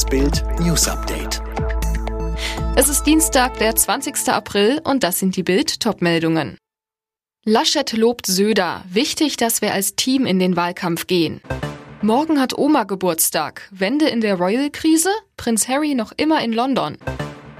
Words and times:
Das 0.00 0.08
Bild 0.08 0.42
News 0.60 0.88
Update. 0.88 1.42
Es 2.74 2.88
ist 2.88 3.02
Dienstag, 3.02 3.58
der 3.58 3.76
20. 3.76 4.30
April 4.30 4.80
und 4.82 5.04
das 5.04 5.18
sind 5.18 5.36
die 5.36 5.42
Bild 5.42 5.78
Topmeldungen. 5.78 6.56
Laschet 7.44 7.92
lobt 7.92 8.24
Söder. 8.24 8.82
Wichtig, 8.88 9.36
dass 9.36 9.60
wir 9.60 9.74
als 9.74 9.96
Team 9.96 10.24
in 10.24 10.38
den 10.38 10.56
Wahlkampf 10.56 11.06
gehen. 11.06 11.42
Morgen 12.00 12.40
hat 12.40 12.56
Oma 12.56 12.84
Geburtstag. 12.84 13.68
Wende 13.72 14.08
in 14.08 14.22
der 14.22 14.36
Royal-Krise? 14.36 15.10
Prinz 15.36 15.68
Harry 15.68 15.94
noch 15.94 16.12
immer 16.16 16.42
in 16.42 16.54
London. 16.54 16.96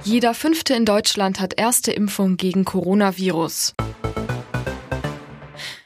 Jeder 0.03 0.33
Fünfte 0.33 0.73
in 0.73 0.85
Deutschland 0.85 1.39
hat 1.39 1.59
erste 1.59 1.91
Impfung 1.91 2.37
gegen 2.37 2.65
Coronavirus. 2.65 3.75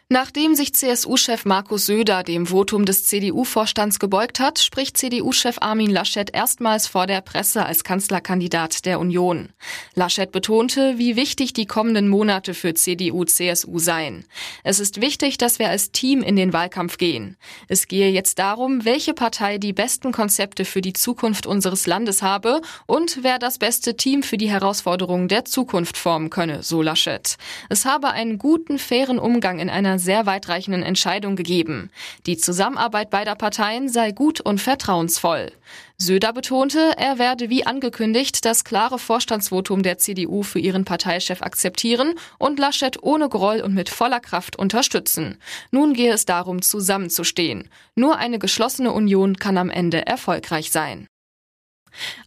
Nachdem 0.07 0.53
sich 0.53 0.75
CSU-Chef 0.75 1.45
Markus 1.45 1.87
Söder 1.87 2.21
dem 2.21 2.45
Votum 2.45 2.85
des 2.85 3.05
CDU-Vorstands 3.05 3.97
gebeugt 3.97 4.39
hat, 4.39 4.59
spricht 4.59 4.99
CDU-Chef 4.99 5.57
Armin 5.61 5.89
Laschet 5.89 6.29
erstmals 6.31 6.85
vor 6.85 7.07
der 7.07 7.21
Presse 7.21 7.65
als 7.65 7.83
Kanzlerkandidat 7.83 8.85
der 8.85 8.99
Union. 8.99 9.49
Laschet 9.95 10.31
betonte, 10.31 10.99
wie 10.99 11.15
wichtig 11.15 11.53
die 11.53 11.65
kommenden 11.65 12.07
Monate 12.07 12.53
für 12.53 12.75
CDU-CSU 12.75 13.79
seien. 13.79 14.25
Es 14.63 14.79
ist 14.79 15.01
wichtig, 15.01 15.39
dass 15.39 15.57
wir 15.57 15.69
als 15.69 15.91
Team 15.91 16.21
in 16.21 16.35
den 16.35 16.53
Wahlkampf 16.53 16.99
gehen. 16.99 17.35
Es 17.67 17.87
gehe 17.87 18.11
jetzt 18.11 18.37
darum, 18.37 18.85
welche 18.85 19.15
Partei 19.15 19.57
die 19.57 19.73
besten 19.73 20.11
Konzepte 20.11 20.65
für 20.65 20.81
die 20.81 20.93
Zukunft 20.93 21.47
unseres 21.47 21.87
Landes 21.87 22.21
habe 22.21 22.61
und 22.85 23.23
wer 23.23 23.39
das 23.39 23.57
beste 23.57 23.97
Team 23.97 24.21
für 24.21 24.37
die 24.37 24.51
Herausforderungen 24.51 25.29
der 25.29 25.45
Zukunft 25.45 25.97
formen 25.97 26.29
könne, 26.29 26.61
so 26.61 26.83
Laschet. 26.83 27.37
Es 27.69 27.85
habe 27.85 28.11
einen 28.11 28.37
guten, 28.37 28.77
fairen 28.77 29.17
Umgang 29.17 29.57
in 29.57 29.71
einer 29.71 29.94
sehr 29.99 30.25
weitreichenden 30.25 30.83
Entscheidung 30.83 31.35
gegeben. 31.35 31.89
Die 32.25 32.37
Zusammenarbeit 32.37 33.09
beider 33.09 33.35
Parteien 33.35 33.89
sei 33.89 34.11
gut 34.11 34.41
und 34.41 34.61
vertrauensvoll. 34.61 35.51
Söder 35.97 36.33
betonte, 36.33 36.93
er 36.97 37.19
werde 37.19 37.49
wie 37.49 37.65
angekündigt 37.65 38.43
das 38.43 38.63
klare 38.63 38.99
Vorstandsvotum 38.99 39.81
der 39.81 39.97
CDU 39.97 40.43
für 40.43 40.59
ihren 40.59 40.85
Parteichef 40.85 41.41
akzeptieren 41.41 42.15
und 42.37 42.59
Laschet 42.59 43.01
ohne 43.01 43.29
Groll 43.29 43.61
und 43.61 43.73
mit 43.73 43.89
voller 43.89 44.19
Kraft 44.19 44.57
unterstützen. 44.57 45.37
Nun 45.71 45.93
gehe 45.93 46.13
es 46.13 46.25
darum, 46.25 46.61
zusammenzustehen. 46.61 47.69
Nur 47.95 48.17
eine 48.17 48.39
geschlossene 48.39 48.91
Union 48.91 49.37
kann 49.37 49.57
am 49.57 49.69
Ende 49.69 50.05
erfolgreich 50.05 50.71
sein. 50.71 51.07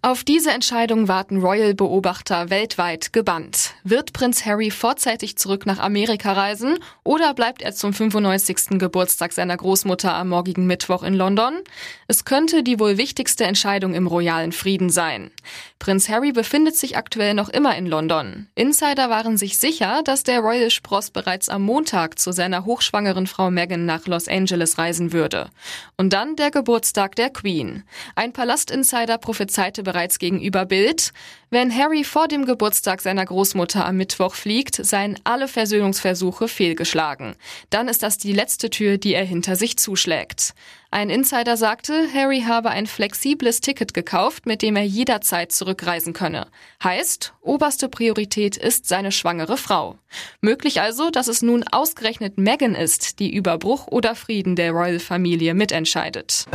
Auf 0.00 0.24
diese 0.24 0.50
Entscheidung 0.50 1.08
warten 1.08 1.38
Royal-Beobachter 1.38 2.50
weltweit 2.50 3.12
gebannt. 3.12 3.74
Wird 3.84 4.12
Prinz 4.12 4.46
Harry 4.46 4.70
vorzeitig 4.70 5.36
zurück 5.36 5.66
nach 5.66 5.78
Amerika 5.78 6.32
reisen 6.32 6.78
oder 7.04 7.34
bleibt 7.34 7.62
er 7.62 7.74
zum 7.74 7.92
95. 7.92 8.78
Geburtstag 8.78 9.32
seiner 9.32 9.56
Großmutter 9.56 10.14
am 10.14 10.28
morgigen 10.30 10.66
Mittwoch 10.66 11.02
in 11.02 11.14
London? 11.14 11.58
Es 12.06 12.24
könnte 12.24 12.62
die 12.62 12.80
wohl 12.80 12.96
wichtigste 12.96 13.44
Entscheidung 13.44 13.94
im 13.94 14.06
royalen 14.06 14.52
Frieden 14.52 14.88
sein. 14.88 15.30
Prinz 15.78 16.08
Harry 16.08 16.32
befindet 16.32 16.76
sich 16.76 16.96
aktuell 16.96 17.34
noch 17.34 17.48
immer 17.48 17.76
in 17.76 17.86
London. 17.86 18.48
Insider 18.54 19.10
waren 19.10 19.36
sich 19.36 19.58
sicher, 19.58 20.02
dass 20.02 20.22
der 20.22 20.40
Royal 20.40 20.70
Spross 20.70 21.10
bereits 21.10 21.48
am 21.48 21.62
Montag 21.62 22.18
zu 22.18 22.32
seiner 22.32 22.64
hochschwangeren 22.64 23.26
Frau 23.26 23.50
Meghan 23.50 23.84
nach 23.84 24.06
Los 24.06 24.28
Angeles 24.28 24.78
reisen 24.78 25.12
würde. 25.12 25.50
Und 25.96 26.12
dann 26.12 26.36
der 26.36 26.50
Geburtstag 26.50 27.14
der 27.16 27.30
Queen. 27.30 27.84
Ein 28.14 28.32
Palastinsider 28.32 29.18
prophezeit 29.18 29.57
prophezeite 29.58 29.82
bereits 29.82 30.18
gegenüber 30.20 30.66
Bild, 30.66 31.12
wenn 31.50 31.74
Harry 31.74 32.04
vor 32.04 32.28
dem 32.28 32.44
Geburtstag 32.44 33.00
seiner 33.00 33.24
Großmutter 33.24 33.84
am 33.84 33.96
Mittwoch 33.96 34.34
fliegt, 34.34 34.76
seien 34.84 35.18
alle 35.24 35.48
Versöhnungsversuche 35.48 36.46
fehlgeschlagen. 36.46 37.34
Dann 37.70 37.88
ist 37.88 38.04
das 38.04 38.18
die 38.18 38.32
letzte 38.32 38.70
Tür, 38.70 38.98
die 38.98 39.14
er 39.14 39.24
hinter 39.24 39.56
sich 39.56 39.76
zuschlägt. 39.76 40.54
Ein 40.90 41.10
Insider 41.10 41.56
sagte, 41.56 42.06
Harry 42.14 42.42
habe 42.42 42.70
ein 42.70 42.86
flexibles 42.86 43.60
Ticket 43.60 43.94
gekauft, 43.94 44.46
mit 44.46 44.62
dem 44.62 44.76
er 44.76 44.84
jederzeit 44.84 45.50
zurückreisen 45.50 46.12
könne. 46.12 46.46
Heißt, 46.82 47.34
oberste 47.40 47.88
Priorität 47.88 48.56
ist 48.56 48.86
seine 48.86 49.10
schwangere 49.10 49.56
Frau. 49.56 49.98
Möglich 50.40 50.80
also, 50.80 51.10
dass 51.10 51.28
es 51.28 51.42
nun 51.42 51.64
ausgerechnet 51.64 52.38
Meghan 52.38 52.74
ist, 52.74 53.18
die 53.18 53.34
über 53.34 53.58
Bruch 53.58 53.88
oder 53.88 54.14
Frieden 54.14 54.54
der 54.54 54.70
Royal-Familie 54.70 55.54
mitentscheidet. 55.54 56.46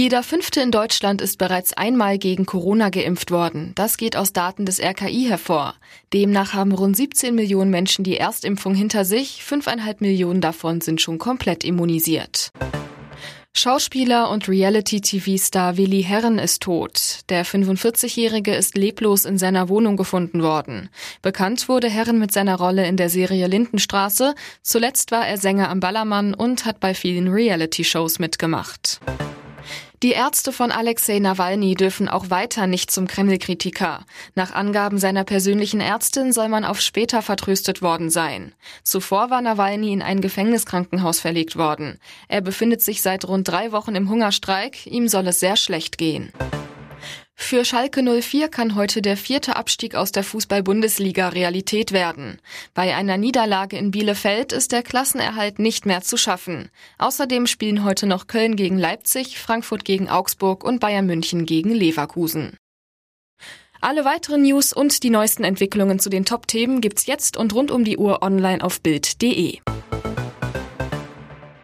Jeder 0.00 0.22
Fünfte 0.22 0.62
in 0.62 0.70
Deutschland 0.70 1.20
ist 1.20 1.36
bereits 1.36 1.74
einmal 1.74 2.16
gegen 2.16 2.46
Corona 2.46 2.88
geimpft 2.88 3.30
worden. 3.30 3.72
Das 3.74 3.98
geht 3.98 4.16
aus 4.16 4.32
Daten 4.32 4.64
des 4.64 4.80
RKI 4.80 5.26
hervor. 5.28 5.74
Demnach 6.14 6.54
haben 6.54 6.72
rund 6.72 6.96
17 6.96 7.34
Millionen 7.34 7.70
Menschen 7.70 8.02
die 8.02 8.16
Erstimpfung 8.16 8.74
hinter 8.74 9.04
sich. 9.04 9.44
Fünfeinhalb 9.44 10.00
Millionen 10.00 10.40
davon 10.40 10.80
sind 10.80 11.02
schon 11.02 11.18
komplett 11.18 11.64
immunisiert. 11.64 12.50
Schauspieler 13.52 14.30
und 14.30 14.48
Reality-TV-Star 14.48 15.76
Willi 15.76 16.02
Herren 16.02 16.38
ist 16.38 16.62
tot. 16.62 17.18
Der 17.28 17.44
45-Jährige 17.44 18.54
ist 18.54 18.78
leblos 18.78 19.26
in 19.26 19.36
seiner 19.36 19.68
Wohnung 19.68 19.98
gefunden 19.98 20.42
worden. 20.42 20.88
Bekannt 21.20 21.68
wurde 21.68 21.90
Herren 21.90 22.18
mit 22.18 22.32
seiner 22.32 22.56
Rolle 22.56 22.86
in 22.86 22.96
der 22.96 23.10
Serie 23.10 23.48
Lindenstraße. 23.48 24.34
Zuletzt 24.62 25.10
war 25.10 25.28
er 25.28 25.36
Sänger 25.36 25.68
am 25.68 25.80
Ballermann 25.80 26.32
und 26.32 26.64
hat 26.64 26.80
bei 26.80 26.94
vielen 26.94 27.28
Reality-Shows 27.28 28.18
mitgemacht. 28.18 28.98
Die 30.02 30.12
Ärzte 30.12 30.50
von 30.50 30.72
Alexei 30.72 31.18
Nawalny 31.18 31.74
dürfen 31.74 32.08
auch 32.08 32.30
weiter 32.30 32.66
nicht 32.66 32.90
zum 32.90 33.06
Kreml-Kritiker. 33.06 34.06
Nach 34.34 34.54
Angaben 34.54 34.96
seiner 34.96 35.24
persönlichen 35.24 35.82
Ärztin 35.82 36.32
soll 36.32 36.48
man 36.48 36.64
auf 36.64 36.80
später 36.80 37.20
vertröstet 37.20 37.82
worden 37.82 38.08
sein. 38.08 38.54
Zuvor 38.82 39.28
war 39.28 39.42
Nawalny 39.42 39.92
in 39.92 40.00
ein 40.00 40.22
Gefängniskrankenhaus 40.22 41.20
verlegt 41.20 41.56
worden. 41.56 41.98
Er 42.28 42.40
befindet 42.40 42.80
sich 42.80 43.02
seit 43.02 43.28
rund 43.28 43.46
drei 43.46 43.72
Wochen 43.72 43.94
im 43.94 44.08
Hungerstreik. 44.08 44.86
Ihm 44.86 45.06
soll 45.06 45.26
es 45.26 45.38
sehr 45.38 45.56
schlecht 45.56 45.98
gehen. 45.98 46.32
Für 47.42 47.64
Schalke 47.64 48.02
04 48.02 48.48
kann 48.48 48.76
heute 48.76 49.02
der 49.02 49.16
vierte 49.16 49.56
Abstieg 49.56 49.96
aus 49.96 50.12
der 50.12 50.22
Fußball-Bundesliga 50.22 51.30
Realität 51.30 51.90
werden. 51.90 52.38
Bei 52.74 52.94
einer 52.94 53.16
Niederlage 53.16 53.76
in 53.76 53.90
Bielefeld 53.90 54.52
ist 54.52 54.70
der 54.70 54.84
Klassenerhalt 54.84 55.58
nicht 55.58 55.84
mehr 55.84 56.02
zu 56.02 56.16
schaffen. 56.16 56.68
Außerdem 56.98 57.48
spielen 57.48 57.82
heute 57.82 58.06
noch 58.06 58.28
Köln 58.28 58.54
gegen 58.54 58.78
Leipzig, 58.78 59.40
Frankfurt 59.40 59.84
gegen 59.84 60.08
Augsburg 60.08 60.62
und 60.62 60.78
Bayern 60.78 61.06
München 61.06 61.44
gegen 61.44 61.72
Leverkusen. 61.72 62.56
Alle 63.80 64.04
weiteren 64.04 64.42
News 64.42 64.72
und 64.72 65.02
die 65.02 65.10
neuesten 65.10 65.42
Entwicklungen 65.42 65.98
zu 65.98 66.08
den 66.08 66.26
Top-Themen 66.26 66.80
gibt's 66.80 67.06
jetzt 67.06 67.36
und 67.36 67.54
rund 67.54 67.72
um 67.72 67.84
die 67.84 67.96
Uhr 67.96 68.22
online 68.22 68.62
auf 68.62 68.80
Bild.de. 68.80 69.58